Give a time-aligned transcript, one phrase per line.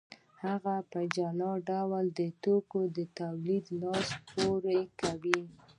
[0.45, 5.41] هغه په جلا ډول د توکو په تولید لاس پورې کوي